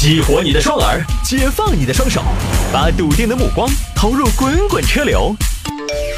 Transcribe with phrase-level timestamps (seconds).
[0.00, 2.22] 激活你的双耳，解放你的双手，
[2.72, 5.34] 把笃定的目光投入滚滚车流。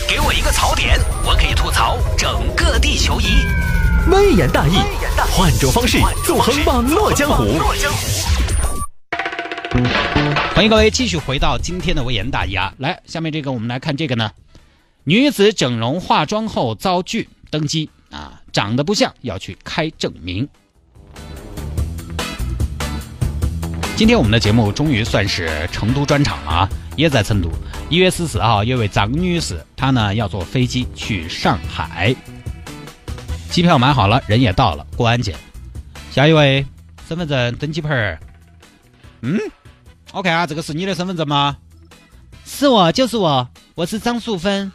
[0.06, 3.24] 给我一个槽点，我可以吐槽整个地球仪。
[4.10, 4.74] 微言大义，
[5.32, 5.96] 换种方式
[6.26, 7.58] 纵横网络江湖。
[10.54, 12.74] 欢迎各位继续回到今天的微言大义啊！
[12.76, 14.32] 来，下面这个我们来看这个呢，
[15.04, 20.46] 女子整容化妆后遭拒登机啊，长得不像要去开证明。
[24.00, 27.50] 今天我们的节目终于算是成都专场了啊，也在成都。
[27.90, 32.16] 一月十四号，有位张女士，她呢要坐飞机去上海，
[33.50, 35.36] 机票买好了，人也到了，过安检。
[36.10, 36.64] 下一位，
[37.06, 38.18] 身份证登机牌儿。
[39.20, 39.38] 嗯，
[40.12, 41.58] 我看啊，这个是你的身份证吗？
[42.46, 44.72] 是我，就是我，我是张素芬。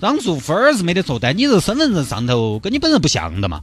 [0.00, 3.60] 张素芬是没得错，但你这身份证上头跟你本人不像的嘛。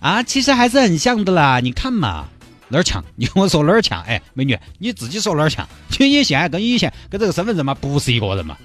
[0.00, 2.24] 啊，其实还是很像的啦，你看嘛。
[2.72, 3.04] 哪儿强？
[3.14, 4.02] 你跟我说哪儿强？
[4.02, 5.68] 哎，美女，你自己说哪儿强？
[6.00, 8.56] 你现在跟以前跟这个身份证嘛不是一个人嘛？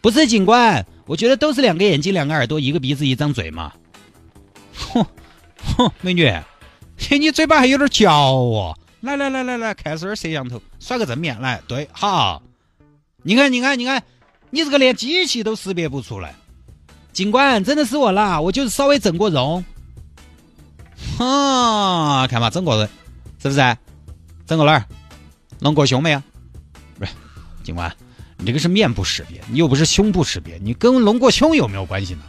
[0.00, 3.72] 不是警官，我觉得都是两个眼睛、两个耳朵、一个鼻子、一张嘴嘛。
[4.72, 5.04] 哼
[5.76, 6.32] 哼，美女，
[7.10, 8.78] 你嘴巴还有点嚼哦。
[9.00, 11.60] 来来来来来，看这儿摄像头，甩个正面来。
[11.68, 12.42] 对，好。
[13.22, 14.02] 你看你看你看，
[14.50, 16.34] 你这个连机器都识别不出来。
[17.12, 19.64] 警官，真的是我啦，我就是稍微整过容。
[21.18, 22.88] 哈，看嘛，整过人。
[23.50, 23.76] 是不是？
[24.46, 24.84] 整个哪儿？
[25.60, 26.22] 隆过胸没有？
[26.98, 27.12] 不是，
[27.64, 27.90] 警官，
[28.36, 32.20] 你这个是面部识别，你又不是胸部识别，你跟隆过胸有没有关系呢？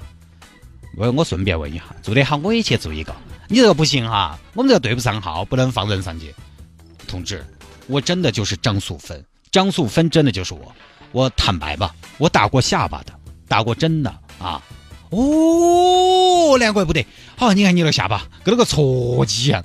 [0.95, 3.15] 我我顺便问一下，做得好我也去做一个。
[3.49, 6.33] 你这个不行哈，我们这个对不上号，不能放人上去。
[7.07, 7.45] 同志，
[7.88, 10.75] 我真的就是张素芬，张素芬真的就是我。
[11.11, 13.13] 我坦白吧，我打过下巴的，
[13.47, 14.61] 打过针的啊。
[15.11, 17.05] 哦，难怪不得。
[17.38, 19.63] 好，你看你那下巴跟那个撮鸡一样。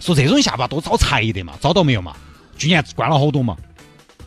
[0.00, 2.16] 说这种下巴多招财的嘛，找到没有嘛？
[2.56, 3.56] 去年关了好多嘛。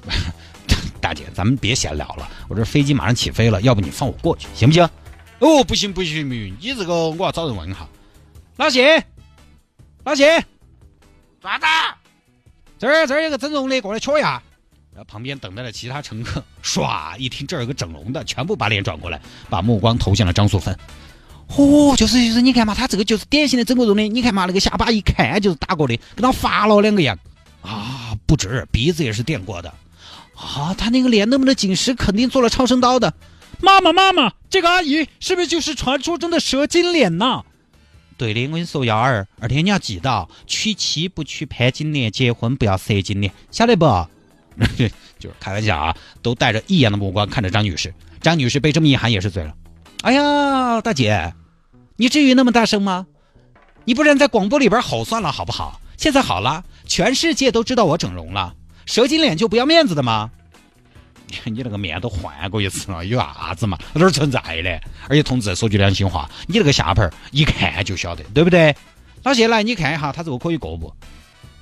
[0.99, 4.89] 大姐，咱们别闲聊了，我这飞机马上起飞了，要不你放我过去行不行？
[5.39, 7.87] 哦，不行不行不行，你这个我要找人问一下。
[8.55, 9.03] 老谢，
[10.05, 10.39] 老谢，
[11.42, 11.65] 啥子？
[12.80, 14.42] 这儿这儿有个整容的，过来瞧一下。
[14.93, 19.19] 然后旁边等待的其他乘客，唰一听这儿有个整容的，全部把脸转过来，
[19.49, 20.77] 把目光投向了张素芬。
[21.55, 24.02] 哦，就是就是，你看嘛，他这个就是典型的整过容的。
[24.08, 27.17] 你看嘛，那个下巴一看就是打过的，跟他发了两个样
[27.61, 28.17] 啊！
[28.25, 29.73] 不止，鼻子也是垫过的
[30.36, 30.73] 啊！
[30.75, 33.13] 他那个脸那么的紧实，肯定做了超声刀的。
[33.61, 37.43] 妈妈，妈妈，这个阿姨是不是就是传说中的蛇精脸呐？
[38.17, 43.86] 对的，我跟你说，幺儿，二天你要记到，娶妻不娶潘金莲，结婚不要蛇精脸，晓得不？
[45.19, 47.93] 就是开玩笑啊，都带着异样的目光看着张女士。
[48.21, 49.53] 张女士被这么一喊，也是醉了。
[50.02, 51.33] 哎呀，大姐。
[51.95, 53.05] 你至于那么大声吗？
[53.86, 55.80] 你不然在广播里边吼算了，好不好？
[55.98, 58.54] 现在好了，全世界都知道我整容了，
[58.86, 60.30] 蛇精脸就不要面子的吗？
[61.45, 63.77] 你那个面都换过一次了，有啥子嘛？
[63.93, 64.81] 哪儿存在的？
[65.08, 68.75] 而且同志说句良心话，你那个下盘一看就晓得，对不对？
[69.23, 70.93] 老谢来，你看一下，他这个可以过不？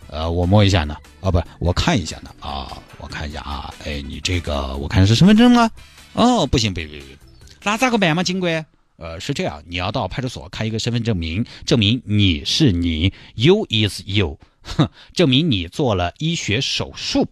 [0.08, 5.72] 呃，我摸一下呢，啊不，我看一下呢，啊，我看一下啊，哎，你这个我看是身份证啊，
[6.14, 7.18] 哦，不行，别别别，
[7.64, 8.66] 那咋个办嘛，警官？
[9.02, 17.28] 呃，是这样，你要到派出所开一个身份证明，证明你是你，you is you，哼， 证明你做了医学手术，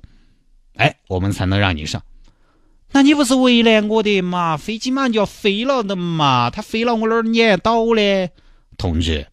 [0.78, 2.02] 哎，我们才能让你上。
[2.92, 4.58] 那你不是为难我的嘛？
[4.58, 8.32] 飞机马上就要飞了的嘛，它飞了我哪儿撵到嘞？
[8.76, 9.28] 同志，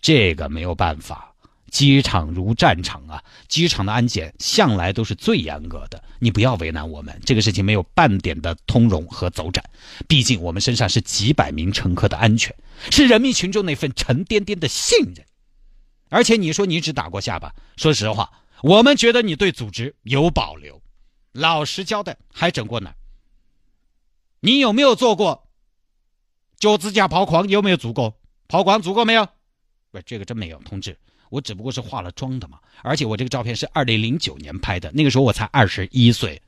[0.00, 1.36] 这个没有办法。
[1.70, 3.22] 机场如战场啊！
[3.46, 9.62] 机场的安检向来都是最严格的，你不要为难我们，这个事情没有半点的通融和走展。
[10.06, 12.54] 毕竟我们身上是几百名乘客的安全，
[12.90, 15.24] 是人民群众那份沉甸甸的信任。
[16.08, 18.30] 而且你说你只打过下巴，说实话，
[18.62, 20.80] 我们觉得你对组织有保留。
[21.32, 22.94] 老实交代，还整过哪？
[24.40, 25.48] 你有没有做过
[26.58, 27.48] 脚趾甲抛光？
[27.48, 28.18] 有没有做过
[28.48, 28.80] 抛光？
[28.80, 29.28] 做过没有？
[29.90, 30.98] 不，这个真没有，同志。
[31.30, 36.40] 我只不过是化了妆的嘛，而且我这个照片是二零零九年拍的，那个时候我才二十一岁，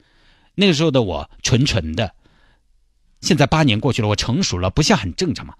[0.54, 2.12] 那个时候的我纯纯的。
[3.20, 5.54] 现在八年过去了，我成熟了，不像很正常吗？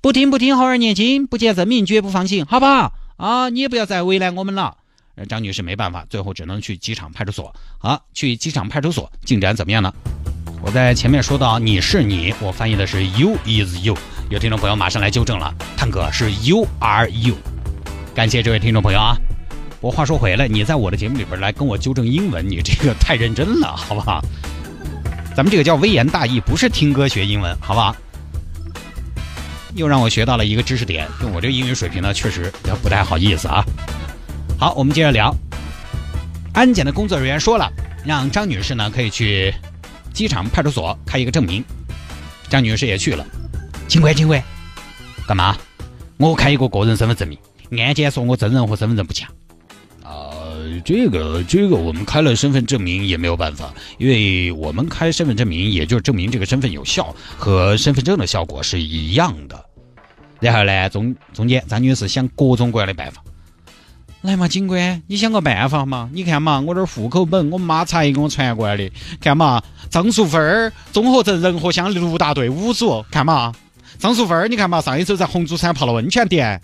[0.00, 2.92] 不听不听，好儿年轻，不见人命绝不放行，好不好？
[3.16, 4.76] 啊，你也不要再为难我们了。
[5.28, 7.54] 张女士没办法，最后只能去机场派出所。
[7.78, 9.92] 好，去机场派出所，进展怎么样呢？
[10.60, 13.96] 我在前面说到你是你，我翻译的是 you is you，
[14.30, 17.36] 有听众朋友马上来纠正了，探哥是 you are you。
[18.14, 19.16] 感谢这位听众朋友啊！
[19.80, 24.22] 我话说回来，你在我的节目里边来跟我纠正英文，你这个太认真了，好不好？
[25.34, 27.96] 咱们这个叫微言大义，不是听歌学英文，好不好？
[29.74, 33.64] 又让我学到了一个知识点，用我这个英语水平呢，确实也不太好意思啊。
[34.58, 35.34] 好，我们接着聊。
[36.52, 37.66] 安检的工作人员说了，
[38.04, 39.52] 让张女士呢可以去
[40.12, 41.64] 机场派出所开一个证明。
[42.50, 43.24] 张女士也去了。
[43.88, 44.40] 警官，警官，
[45.26, 45.56] 干嘛？
[46.18, 47.38] 我开一个个人身份证明。
[47.80, 49.30] 安检说我真人和身份证不强
[50.02, 50.30] 啊。
[50.84, 59.64] 这个这个，我们开了身份证明也没有办法，因为我们开身份证明，也就是证明这个身份有效，和身份证的效果是一样的。
[60.40, 63.22] 然后呢，中中间张女士想各种各样的办法，
[64.22, 66.10] 来嘛，警官，你想个办法嘛？
[66.12, 68.90] 你看嘛，我这户口本，我妈才给我传过来的。
[69.20, 73.52] 看嘛，张淑芬儿综合镇仁和乡六大队五组，看嘛，
[74.00, 76.60] 张淑芬儿，你看嘛，上一周在红竹山泡了温泉店，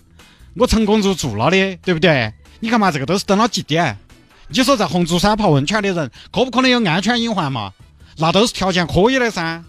[0.59, 2.33] 我成功入住了的，对不对？
[2.59, 3.97] 你看嘛，这个都是登了几点。
[4.49, 7.71] 你说在红珠山泡温泉的人，可不可能有安全隐患嘛？
[8.17, 9.63] 那都是条件可以的噻，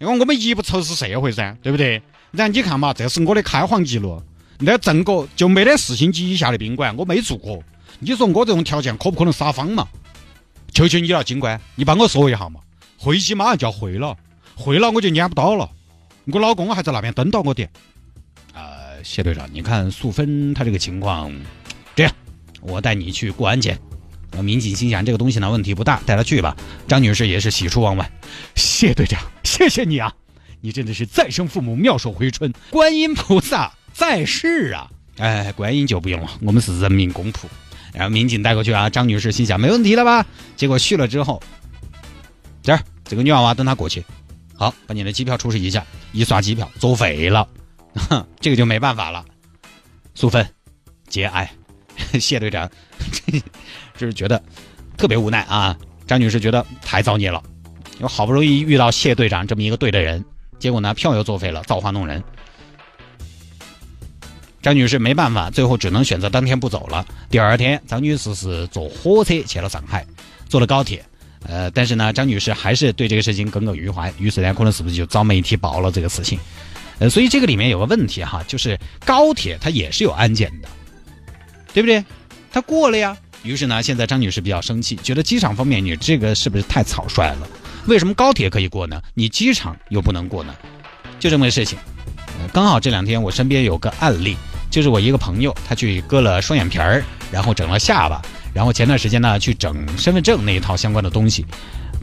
[0.00, 2.02] 因为我们一不仇视社会噻，对不对？
[2.32, 4.20] 然后你看嘛，这是我的开房记录，
[4.58, 7.62] 那整个就没得四星级以下的宾馆，我没住过。
[8.00, 9.86] 你说我这种条件可不可能撒谎嘛？
[10.72, 12.58] 求求你了，警官，你帮我说一下嘛。
[12.98, 14.16] 会期马上就要会了，
[14.56, 15.70] 会了我就撵不到了。
[16.32, 17.68] 我老公还在那边等到我的。
[19.02, 21.32] 谢队长，你看素芬她这个情况，
[21.94, 22.12] 这样，
[22.60, 23.78] 我带你去过安检。
[24.42, 26.56] 民警心想这个东西呢问题不大，带他去吧。
[26.86, 28.08] 张女士也是喜出望外，
[28.54, 30.14] 谢队长，谢谢你啊，
[30.60, 34.88] 你真的是再生父母妙手回春，观音菩萨在世啊！
[35.18, 37.40] 哎，观音就不用了，我们是人民公仆。
[37.92, 40.24] 然后民警带过去啊，张女士心想没问题了吧？
[40.56, 41.42] 结果去了之后，
[42.62, 44.04] 这儿这个女娃娃等他过去，
[44.54, 47.48] 好，把你的机票出示一下，一刷机票作废了，
[47.94, 49.24] 哼 这个就没办法了。
[50.14, 50.46] 素芬，
[51.08, 51.50] 节哀。
[52.18, 52.70] 谢队长，
[53.98, 54.42] 就是觉得
[54.96, 55.76] 特别无奈啊。
[56.06, 57.42] 张女士觉得太造孽了，
[57.96, 60.24] 因为好不容易遇到谢队长这么一个对的人，
[60.58, 62.22] 结果呢票又作废了，造化弄人。
[64.62, 67.06] 张女士没办法，最后只能选择当天不走了。
[67.28, 70.06] 第二天，张女士是坐火车去了上海，
[70.48, 71.04] 坐了高铁。
[71.44, 76.38] 呃，但是呢，张女士还是对这个事情耿耿于怀，于是呢，可能是不是就找媒体报了这个事情？
[77.00, 80.68] 呃，所以这个里面有个问题哈，就是高铁它也是有安检的。
[81.72, 82.04] 对不对？
[82.52, 83.16] 它过了呀。
[83.42, 87.48] 于是呢，现在张女士比较生气，觉得机场方面你这个是不是太草率了？
[87.86, 89.00] 为什么高铁可以过呢？
[89.14, 90.54] 你机场又不能过呢？
[91.18, 91.78] 就这么个事情。
[92.52, 94.36] 刚好这两天我身边有个案例，
[94.68, 98.20] 就是我一个朋友，他去割了双眼皮儿，然后整了下巴，
[98.52, 101.46] 然后前段时间呢去整身份证那一套相关的东西，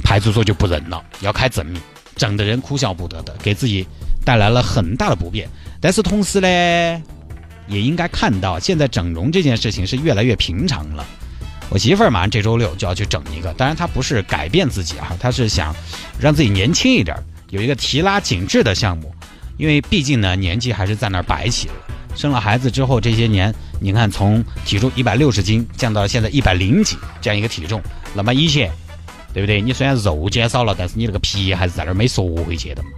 [0.02, 1.82] 派出所就不忍了，要开证明，
[2.16, 3.86] 整的人哭笑不得的，给自己
[4.28, 5.48] 带来了很大的不便。
[5.80, 6.48] 但是同时呢。
[7.70, 11.06] 也应该看到，现在整容这件事情是越来越平常了。
[11.68, 15.76] 我媳妇儿马上这周六就要去整一个，当然她不是改变自己啊，她是想
[16.18, 17.18] 让自己年轻一点，
[17.50, 19.14] 有一个提拉紧致的项目。
[19.58, 21.74] 因为毕竟呢，年纪还是在那儿摆起了。
[22.16, 27.82] 生了孩子之后，这些年你看，从体重一百六十斤降到现在一百零几这样一个体重，
[28.14, 28.72] 那么以前，
[29.34, 29.60] 对不对？
[29.60, 32.90] 你虽然肉减少了，但是你那个皮还是在那儿没缩回去的嘛，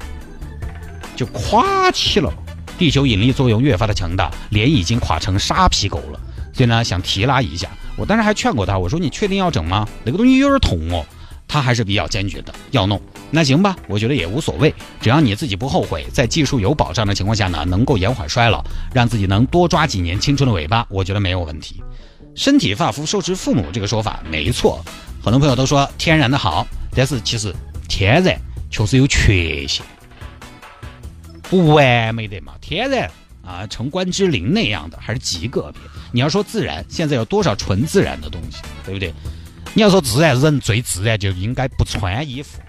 [1.20, 2.34] 就垮起了。
[2.78, 6.20] 地球引力作用越发的强大，脸已经垮成沙皮狗了，
[6.54, 7.68] 所以呢想提拉一下。
[7.98, 9.86] 我当时还劝过他，我说你确定要整吗？
[10.06, 11.06] 那个东西有点痛哦。
[11.46, 13.02] 他还是比较坚决的要弄。
[13.32, 18.64] 那行吧，我觉得也无所谓，只要你自己不后悔，在技术有保障的情况下呢，能够延缓衰老，
[18.94, 21.84] 让自己能多抓几年青春的尾巴，我觉得没有问题。
[22.36, 24.80] 身体发肤受之父母这个说法没错，
[25.22, 27.54] 很多朋友都说天然的好，但是其实
[27.90, 29.84] 天然确实有缺陷。
[31.50, 33.10] 不完美的嘛，天然
[33.44, 35.82] 啊，城关之琳那样的还是极个别。
[36.12, 39.12] 你要说自然，现在有多少纯自然的东西，对不对？
[39.74, 42.60] 你要说自然，人最自然就应该不穿衣服，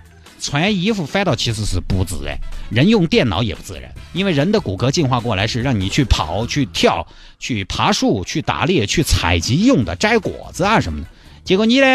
[0.40, 2.38] 穿衣服反倒其实是不自然。
[2.70, 7.06] 人用电脑也不自然，因为人的骨骼进化过来是让你去跑、去跳、
[7.38, 11.08] 去爬树、去打猎、去采集用的，摘果子啊什么的。
[11.50, 11.86] 结果你呢，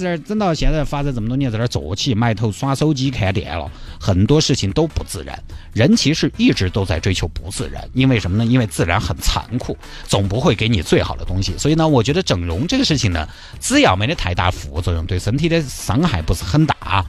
[0.00, 5.40] 在这整到现在发展这么多年，在这坐起埋头耍手机看电了，很多事情都不自然。
[5.72, 8.44] 人其实一直都在追求不自然，因为什么呢？
[8.44, 9.78] 因为自然很残酷，
[10.08, 11.56] 总不会给你最好的东西。
[11.56, 13.24] 所以呢，我觉得整容这个事情呢，
[13.60, 17.06] 只要没得太大副作用，对身体的伤害不是很大，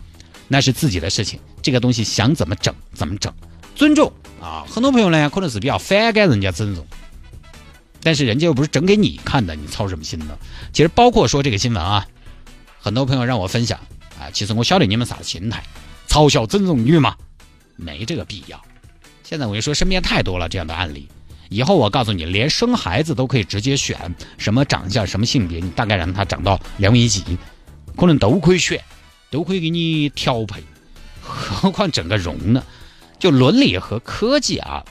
[0.48, 1.40] 那是自己的事情。
[1.64, 3.34] 这个东西想怎么整怎么整，
[3.74, 4.64] 尊重啊。
[4.70, 6.86] 很多朋友呢，可能是比较反感人家整容。
[8.02, 10.38] 但是人家又不是整给你看的，你操什么心呢？
[10.72, 12.08] 其实包括说这个新闻啊，
[12.80, 13.80] 很多朋友让我分享
[14.20, 15.64] 啊，其实我晓得你们啥子心态，
[16.08, 17.16] 嘲笑整容女嘛，
[17.76, 18.62] 没这个必要。
[19.24, 21.08] 现在我就说，身边太多了这样的案例，
[21.50, 27.24] 以后我告诉你，连生孩子都可以直接选什么长相、什么性别，你大概让他长到两米几，
[27.96, 28.82] 可能都可以选，
[29.30, 30.64] 都可以给你调配，
[31.22, 32.64] 何况整个容呢？
[33.20, 34.84] 就伦理和科技啊。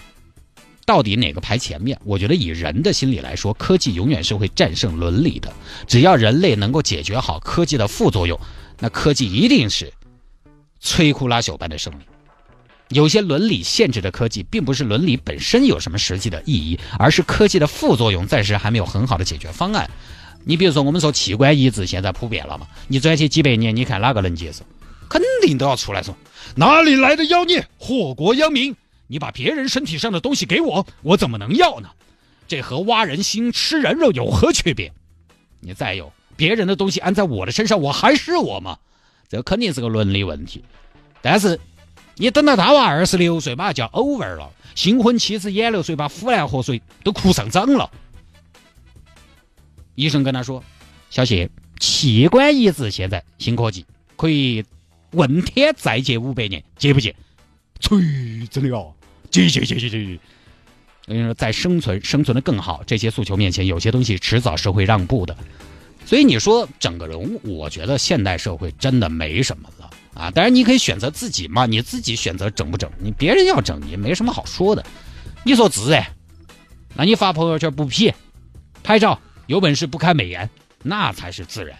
[0.89, 2.01] 到底哪个排前面？
[2.03, 5.53] 我觉得以人的心理来说，科技永远是会战胜伦理的。
[5.87, 8.41] 只要人类能够解决好科技的副作用，
[8.79, 9.93] 那科技一定是
[10.83, 12.05] 摧枯拉朽般的胜利。
[12.89, 19.91] 有些伦理限制的科技，并不是伦理本身有什么实际的意义，而是科技的副作用暂时还没有很好的解决方案。
[20.47, 22.67] 你比如说，我们说器官移植现在普遍了嘛？
[22.87, 24.65] 你转起几百年，你看哪个能接受？
[25.11, 26.17] 肯定都要出来说，
[26.55, 28.75] 哪里来的妖孽，祸国殃民！
[29.09, 31.91] 你把别人身体上的东西给我，我怎么能要呢？
[32.47, 34.93] 这和挖人心、吃人肉有何区别？
[35.61, 38.79] 你再有别人的东西安在我的身上，我还是我吗？
[39.29, 40.65] 这肯定是个伦理问题。
[41.21, 41.59] 但是
[42.15, 47.91] 你等到他娃二十六岁，把他叫 over 了，新婚妻子眼流水把腐烂河水都哭上涨了。
[49.95, 50.63] 医生跟他说
[51.11, 51.51] ：“小谢，
[51.81, 53.85] 器官移植现在新科技，
[54.17, 54.65] 可以
[55.11, 57.15] 问天再借五百年，借不借？”
[57.81, 57.99] 吹，
[58.49, 58.95] 真的
[59.29, 59.33] 哦。
[59.33, 60.21] 去去去去去！
[61.07, 65.37] 我跟你说，在生存生存的更好这些诉求面前，有些东西迟早是会让步的。
[66.05, 70.31] 所以你说整个容，我觉得现代社会真的没什么了啊！
[70.31, 74.85] 当然你可以选择自己嘛，你自己选择整不整，你别人要整也没什么好说的。
[75.45, 76.07] 你说自然，
[76.95, 78.15] 那你发朋友圈不 P，
[78.83, 80.49] 拍照有本事不开美颜，
[80.83, 81.79] 那才是自然。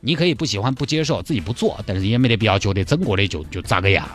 [0.00, 4.08] 你可以不喜欢、不接受，自己不做，但是也没得必要觉得整过的就就咋个样。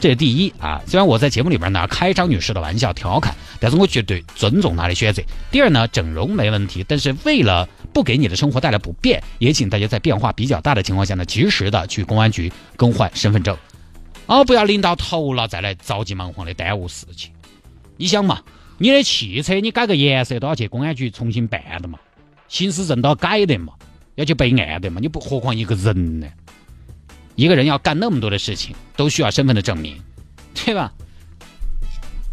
[0.00, 0.80] 这是第一啊。
[0.86, 5.22] 虽然我在节目里边呢开张女士的玩笑调侃，但是我绝对尊重她的选择。
[5.50, 13.56] 第二呢，整容没问题，但是为了不给你的生活带来不便，也请大家在变化比较大的情况下呢，及时的去公安局更换身份证，
[14.26, 17.32] 哦，不要临到头了再来着急忙慌的耽误事情。
[17.96, 18.40] 你想嘛，
[18.78, 21.98] 你的汽车你改个颜色都要去公安局重新办的嘛，
[22.48, 23.74] 行驶证都要改的嘛。
[24.18, 24.98] 要去备案的嘛？
[25.00, 26.26] 你不何况一个人呢？
[27.36, 29.96] 一个人要干那么多的事情，都需要身份的证明，
[30.54, 30.92] 对吧？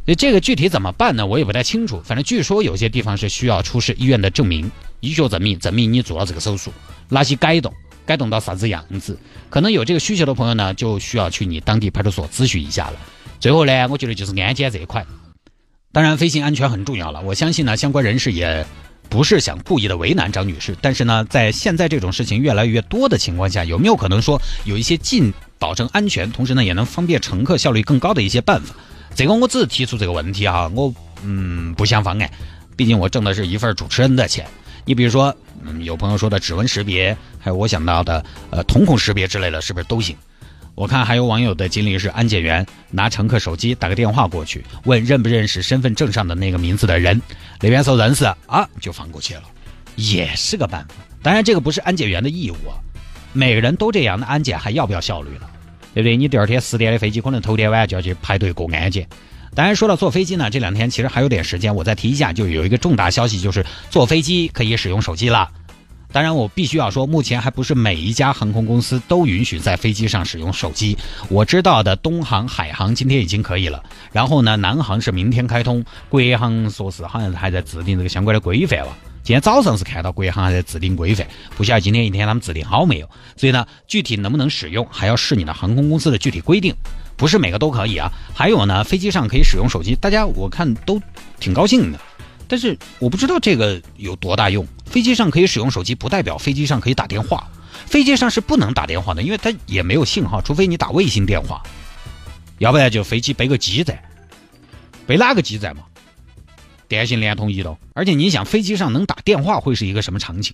[0.04, 1.28] 所以这个具体怎么办呢？
[1.28, 2.02] 我也不太清楚。
[2.04, 6.74] 反正据说有些地方是需要出示医院的证明，医学证明，证明你做了这个手术，
[7.08, 7.72] 哪些改动，
[8.04, 9.16] 改动到啥子样子？
[9.52, 13.00] 可能有这个需求的朋友呢，就需要去你当地派出所咨询一下了。
[13.40, 15.06] 最后呢，我觉得就是安检这一块，
[15.92, 17.22] 当然飞行安全很重要了。
[17.22, 18.66] 我相信呢，相关人士也。
[19.10, 28.76] 不是想故意的为难张女士，但是呢，在现在这种事情越来越多的情况下，有没有可能说有一些尽保证安全，同时呢也能方便乘客效率更高的一些办法？
[29.16, 30.94] 这个我只提出这个问题哈，我
[31.24, 32.30] 嗯不想妨碍，
[32.76, 34.46] 毕竟我挣的是一份主持人的钱。
[34.84, 40.16] 你比如说，嗯，有朋友说的指纹识别，还有我想到的呃瞳孔识别之类的，是不是都行？
[40.76, 47.22] 我看还有网友的经历是，安检员拿乘客手机打个电话过去，问认不认识身份证上的那个名字的人，
[47.66, 49.42] 那边说认识啊，就放过去了，
[49.96, 50.94] 也是个办法。
[51.24, 52.78] 当然，这个不是安检员的义务啊，
[53.34, 55.50] 每个人都这样，那安检还要不要效率了？
[55.96, 56.16] 对不对？
[56.16, 59.08] 你第二天十点的飞机，可能头天晚上就要去排队过安检。
[59.56, 65.50] 当然，说到坐飞机呢，这两天其实还有点时间，我再提一下，就有一个重大消息，就是坐飞机可以使用手机了。
[66.16, 70.98] 当然，我必须要说，目前还不是每一家航空公司都允许在飞机上使用手机。
[71.28, 73.84] 我知道的，东航、海航今天已经可以了。
[74.14, 78.98] 然后呢，南航是明天开通，国航说是好像还在制定这个相关的规范吧。
[79.24, 83.10] 今天早上是看到国航还在制定规范，不晓得今天一天他们制定好没有。
[83.36, 86.74] 所以呢，具体能不能使用，还要视你的航空公司的具体规定，
[87.18, 88.10] 不是每个都可以啊。
[88.34, 90.98] 还有呢，飞机上可以使用手机，大家我看都
[91.42, 92.00] 挺高兴的。
[92.48, 94.66] 但是我不知道这个有多大用。
[94.96, 97.52] 飞机上可以使用手机，不代表飞机上可以打电话。
[97.86, 101.62] 飞机上是不能打电话的，因为它也没有信号，除非你打卫星电话。
[102.60, 104.02] 要不然就飞机背个机载，
[105.06, 105.84] 背哪个机载嘛？
[106.88, 107.78] 电信、联通、移动。
[107.94, 110.54] 而且你想，飞机上能打电话会是一个什么场景？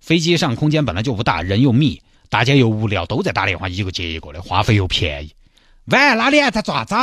[0.00, 2.00] 飞机上空间本来就不大，人又密，
[2.30, 5.34] 大家又无聊，都在打电话，一个接一个的，话费又便宜。
[5.84, 6.94] 喂，哪里在爪子？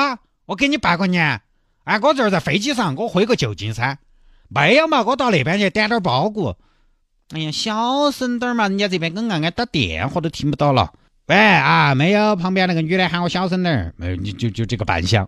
[0.48, 1.40] 我给你拜个年。
[1.84, 4.00] 哎，我这儿在飞机上，我回个旧金山。
[4.54, 6.56] 没有嘛，我到那边去点点包谷。
[7.32, 10.94] 哎呀，小声点嘛，人家这边跟俺俺打电话都听不到了。
[11.26, 13.94] 喂啊，没有，旁边那个女的喊我小声点儿。
[13.98, 15.28] 没有，你就就这个扮相，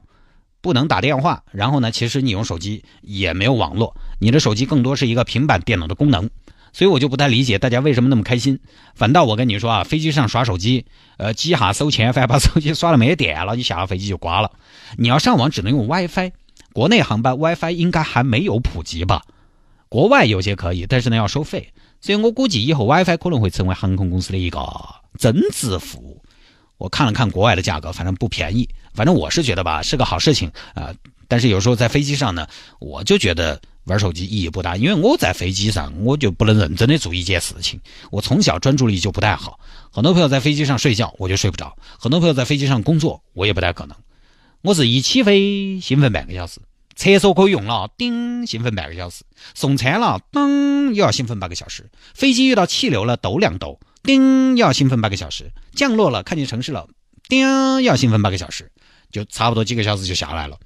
[0.62, 1.42] 不能打电话。
[1.52, 6.30] 然后呢，其实你用手机也没有网络，你的手机更多是一个平板电脑的功能。
[6.72, 8.60] 所以我就不太理解大家为什么那么开心。
[8.94, 10.86] 反倒我跟你说啊，飞机上耍手机，
[11.18, 14.52] 呃，几下收钱，反正把手机刷了没电了，你下了飞机就挂了。
[14.98, 16.32] 你要上网只能用 WiFi。
[16.76, 19.24] 国内航班 WiFi 应该还没有普及吧？
[19.88, 24.60] 国外有些可以，但是呢要收费，所以我估计以后 WiFi 可能会成为航空公司的一个
[25.18, 26.22] 增值服务。
[26.78, 28.68] 我看了看国外的价格，反正不便宜。
[28.94, 30.94] 反正我是觉得吧，是个好事情啊。
[31.30, 32.46] 但是有时候在飞机上呢，
[32.82, 37.80] 我就觉得玩手机意义不大，因为我在飞机上我就不能认真的做一件事情。
[38.12, 39.58] 我从小专注力就不太好，
[39.94, 43.96] 很多朋友在飞机上睡觉，我就睡不着；很多朋友在飞机上工作，我也不太可能。
[44.62, 46.60] 我是一起飞兴奋半个小时，
[46.96, 49.24] 厕所可以用了，叮，兴奋半个小时；
[49.54, 51.84] 送餐了，噔，又要兴奋半个小时；
[52.14, 56.88] 飞机遇到气流了，抖两抖，叮，又要兴奋半个小时；降落了，看见城市了，
[57.28, 58.72] 叮，又要兴奋半个小时，
[59.12, 60.58] 就差不多几个小时就下来了。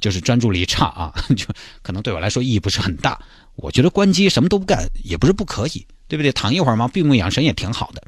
[0.00, 1.46] 就是专注力差啊， 就
[1.80, 3.20] 可能对我来说意义不是很大。
[3.54, 6.32] 我觉得关机什么都不干也不是不可以，对不对？
[6.32, 8.02] 躺一会儿嘛，闭目养神也挺好的。